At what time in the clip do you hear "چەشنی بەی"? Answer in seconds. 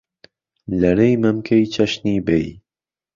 1.73-2.47